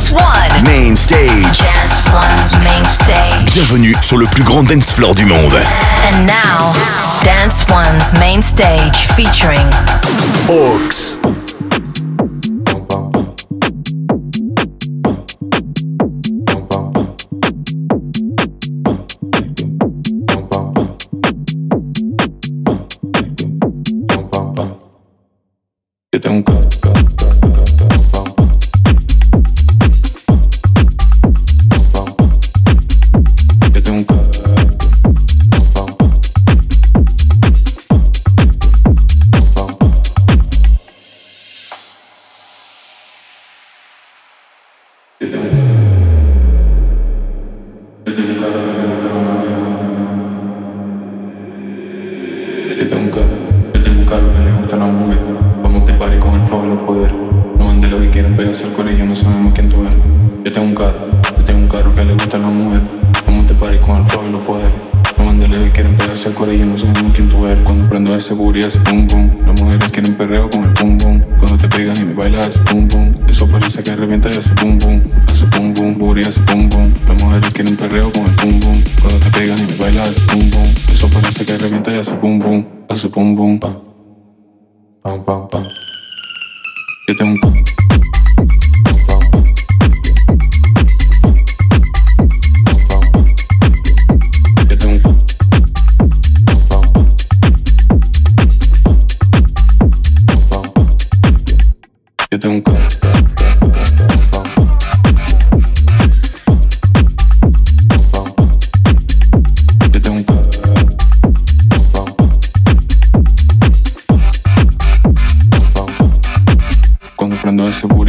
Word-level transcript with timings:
Dance 0.00 0.12
One. 0.12 0.64
Main 0.64 0.96
stage. 0.96 1.58
Dance 1.60 2.02
One's 2.10 2.64
main 2.64 2.84
stage. 2.86 3.52
Bienvenue 3.52 3.94
sur 4.00 4.16
le 4.16 4.24
plus 4.24 4.42
grand 4.42 4.62
dance 4.62 4.90
floor 4.92 5.14
du 5.14 5.26
monde. 5.26 5.52
And 5.52 6.26
now, 6.26 6.72
Dance 7.22 7.66
One's 7.68 8.10
main 8.18 8.40
stage 8.40 8.96
featuring 9.14 9.68
Hawks. 10.48 11.18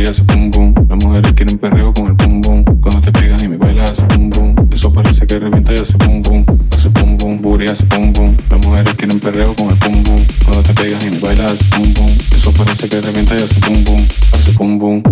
Booty 0.02 0.10
hace 0.10 0.24
pum 0.24 0.52
pum. 0.52 0.74
Las 0.90 1.06
mujeres 1.06 1.34
quieren 1.34 1.58
perreo 1.58 1.94
con 1.94 2.08
el 2.08 2.16
pum 2.16 2.42
pum. 2.42 2.64
Cuando 2.82 3.02
te 3.02 3.12
pegas 3.12 3.44
y 3.44 3.48
me 3.48 3.58
bailas 3.58 3.92
hace 3.92 4.04
pum 4.04 4.30
pum. 4.30 4.56
Eso 4.72 4.92
parece 4.92 5.28
que 5.28 5.40
revienta 5.40 5.74
y 5.74 5.80
hace 5.80 5.98
pum 5.98 6.22
pum. 6.22 6.46
Hace 6.74 6.90
pum 6.90 7.18
pum, 7.18 7.42
booty 7.42 7.66
hace 7.66 7.84
pum 7.86 8.14
pum. 8.14 8.36
Las 8.50 8.66
mujeres 8.66 8.94
quieren 8.96 9.20
perreo 9.20 9.56
con 9.56 9.70
el 9.70 9.78
pum 9.78 10.04
pum. 10.04 10.26
Cuando 10.46 10.64
te 10.64 10.74
pegas 10.74 11.06
y 11.06 11.12
me 11.12 11.20
bailas 11.20 11.54
hace 11.54 11.66
pum 11.76 11.94
pum. 11.94 12.10
Eso 12.36 12.52
parece 12.54 12.90
que 12.90 13.02
revienta 13.02 13.36
y 13.36 13.44
hace 13.44 13.60
pum 13.62 13.84
pum. 13.84 14.02
Hace 14.34 14.52
pum 14.54 14.80
pum 14.80 15.04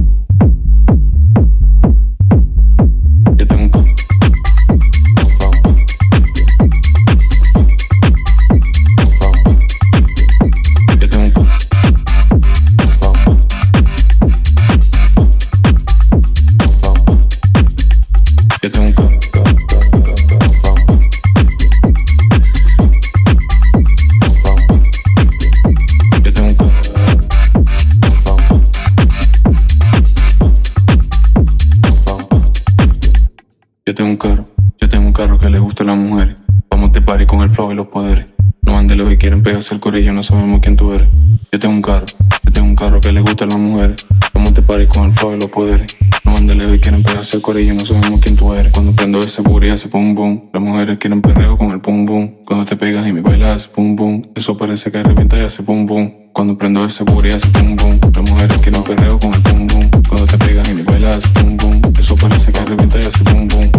al 39.89 39.93
corillo, 39.93 40.13
no 40.13 40.21
sabemos 40.21 40.59
quién 40.61 40.77
tú 40.77 40.93
eres. 40.93 41.07
Yo 41.51 41.59
tengo 41.59 41.73
un 41.73 41.81
carro, 41.81 42.05
yo 42.43 42.51
tengo 42.51 42.67
un 42.67 42.75
carro 42.75 43.01
que 43.01 43.11
le 43.11 43.21
gusta 43.21 43.45
a 43.45 43.47
las 43.47 43.57
mujeres. 43.57 44.05
Vamos 44.35 44.53
de 44.53 44.61
party 44.61 44.85
con 44.85 45.05
el 45.05 45.11
flow 45.11 45.35
y 45.35 45.39
los 45.39 45.49
poderes. 45.49 45.87
No 46.23 46.33
van 46.33 46.45
de 46.45 46.53
lejos 46.53 46.75
y 46.75 46.79
quieren 46.79 47.01
pegarse 47.01 47.37
al 47.37 47.41
corillo, 47.41 47.73
no 47.73 47.83
sabemos 47.83 48.19
quién 48.19 48.35
tú 48.35 48.53
eres. 48.53 48.71
Cuando 48.71 48.91
prendo 48.93 49.19
ese 49.19 49.41
booty 49.41 49.69
hace 49.69 49.87
pum 49.87 50.13
pum. 50.13 50.41
Las 50.53 50.61
mujeres 50.61 50.99
quieren 50.99 51.21
perreo 51.21 51.57
con 51.57 51.71
el 51.71 51.81
pum 51.81 52.05
pum. 52.05 52.29
Cuando 52.45 52.65
te 52.65 52.75
pegas 52.75 53.07
y 53.07 53.13
me 53.13 53.21
bailas 53.21 53.55
hace 53.55 53.69
pum 53.69 53.95
pum. 53.95 54.21
Eso 54.35 54.55
parece 54.55 54.91
que 54.91 55.01
revienta 55.01 55.39
y 55.39 55.41
hace 55.41 55.63
pum 55.63 55.87
pum. 55.87 56.11
Cuando 56.33 56.55
prendo 56.55 56.85
ese 56.85 57.03
booty 57.03 57.29
hace 57.29 57.47
pum 57.47 57.75
pum. 57.75 57.99
Las 58.13 58.29
mujeres 58.29 58.57
quieren 58.59 58.83
perreo 58.83 59.17
con 59.17 59.33
el 59.33 59.41
pum 59.41 59.65
pum. 59.65 59.89
Cuando 60.07 60.27
te 60.27 60.37
pegas 60.37 60.69
y 60.69 60.73
me 60.75 60.83
bailas 60.83 61.17
hace 61.17 61.29
pum 61.29 61.57
pum. 61.57 61.81
Eso 61.99 62.15
parece 62.15 62.51
que 62.51 62.63
revienta 62.63 62.99
y 62.99 63.05
hace 63.05 63.23
pum 63.23 63.47
pum 63.47 63.78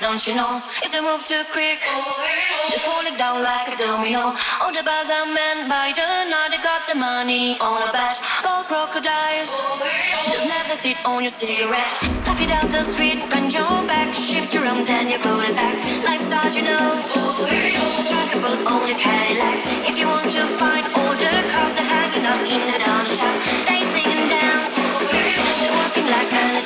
Don't 0.00 0.26
you 0.26 0.34
know? 0.34 0.62
If 0.82 0.92
they 0.92 1.00
move 1.00 1.24
too 1.24 1.42
quick, 1.50 1.78
they're 2.70 2.78
falling 2.78 3.16
down 3.16 3.42
like 3.42 3.68
a 3.72 3.76
domino. 3.76 4.34
All 4.60 4.72
the 4.72 4.82
bars 4.82 5.10
are 5.10 5.26
men 5.26 5.68
by 5.68 5.92
the 5.94 6.28
night, 6.30 6.50
they 6.50 6.62
got 6.62 6.86
the 6.86 6.94
money 6.94 7.58
on 7.60 7.88
a 7.88 7.92
bet. 7.92 8.20
Gold 8.44 8.66
crocodiles, 8.66 9.62
there's 10.28 10.44
never 10.44 10.76
fit 10.76 10.98
on 11.04 11.22
your 11.22 11.30
cigarette. 11.30 11.94
Tap 12.22 12.40
it 12.40 12.48
down 12.48 12.68
the 12.68 12.82
street, 12.82 13.18
bend 13.30 13.52
your 13.52 13.82
back, 13.86 14.14
shift 14.14 14.54
your 14.54 14.64
arm, 14.66 14.84
then 14.84 15.08
you 15.08 15.18
pull 15.18 15.40
it 15.40 15.54
back. 15.54 15.76
Life's 16.04 16.30
hard, 16.32 16.54
you 16.54 16.62
know. 16.62 17.00
Strike 17.94 18.34
a 18.34 18.38
pose 18.40 18.64
on 18.66 18.86
your 18.88 18.98
Cadillac. 18.98 19.88
If 19.88 19.98
you 19.98 20.06
want 20.06 20.30
to 20.30 20.44
find 20.46 20.86
all 20.94 21.14
the 21.14 21.32
cars 21.50 21.76
are 21.80 21.88
hanging 21.90 22.26
up 22.26 22.40
in 22.46 22.60
the 22.70 22.78
down 22.78 23.06
shop, 23.06 23.39